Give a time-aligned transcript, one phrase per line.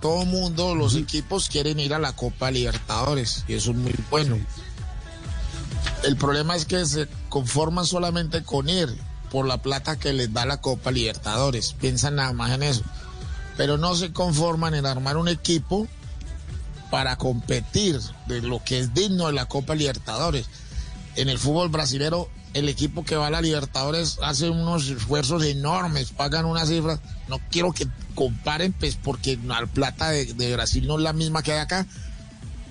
[0.00, 4.38] todo mundo, los equipos quieren ir a la Copa Libertadores y eso es muy bueno.
[6.02, 8.88] El problema es que se conforman solamente con ir
[9.30, 11.74] por la plata que les da la Copa Libertadores.
[11.74, 12.82] Piensan nada más en eso.
[13.56, 15.86] Pero no se conforman en armar un equipo
[16.90, 20.46] para competir de lo que es digno de la Copa Libertadores.
[21.16, 26.10] En el fútbol brasilero, el equipo que va a la Libertadores hace unos esfuerzos enormes,
[26.10, 27.00] pagan unas cifras.
[27.28, 31.52] No quiero que comparen, pues, porque la plata de, Brasil no es la misma que
[31.52, 31.86] hay acá,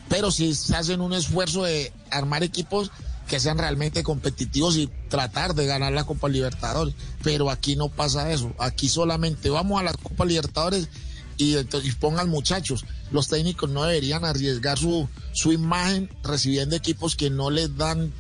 [0.09, 2.91] pero sí se hacen un esfuerzo de armar equipos
[3.27, 6.95] que sean realmente competitivos y tratar de ganar la Copa Libertadores.
[7.23, 8.53] Pero aquí no pasa eso.
[8.57, 10.89] Aquí solamente vamos a la Copa Libertadores
[11.37, 12.85] y, entonces, pongan muchachos.
[13.11, 18.11] Los técnicos no deberían arriesgar su, su imagen recibiendo equipos que no les dan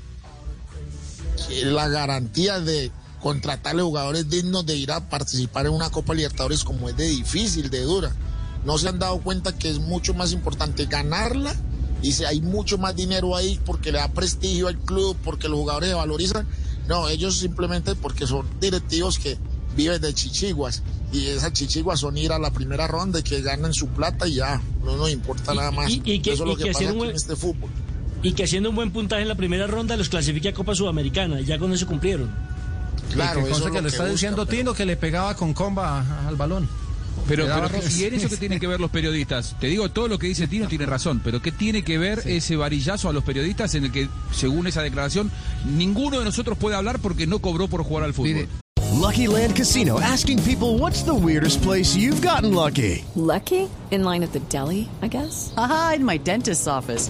[1.65, 6.87] la garantía de contratarle jugadores dignos de ir a participar en una Copa Libertadores como
[6.89, 8.15] es de difícil, de dura.
[8.65, 11.53] No se han dado cuenta que es mucho más importante ganarla
[12.01, 15.59] y si hay mucho más dinero ahí porque le da prestigio al club, porque los
[15.59, 16.47] jugadores se valorizan.
[16.87, 19.37] No, ellos simplemente porque son directivos que
[19.75, 20.81] viven de chichiguas
[21.13, 24.35] y esas chichiguas son ir a la primera ronda y que ganan su plata y
[24.35, 25.89] ya, no nos importa nada más.
[25.91, 27.69] y- y que- Eso es lo que, que pasa aquí en este fútbol.
[28.21, 31.39] Y que haciendo un buen puntaje en la primera ronda los clasifique a Copa Sudamericana.
[31.41, 32.29] Ya con eso cumplieron.
[33.13, 35.53] Claro, que eso es que lo lo está diciendo pero- Tino que le pegaba con
[35.53, 36.67] comba al balón.
[37.27, 37.69] Pero, pero.
[37.97, 39.55] ¿y en eso que tienen que ver los periodistas?
[39.59, 42.55] Te digo, todo lo que dice Tino tiene razón, pero ¿qué tiene que ver ese
[42.55, 45.31] varillazo a los periodistas en el que, según esa declaración,
[45.65, 48.33] ninguno de nosotros puede hablar porque no cobró por jugar al fútbol?
[48.33, 48.47] Mire,
[48.99, 53.03] Lucky Land Casino asking people what's the weirdest place you've gotten lucky?
[53.15, 53.67] Lucky?
[53.91, 55.53] In line at the deli, I guess?
[55.55, 57.09] Aha, in my dentist's office.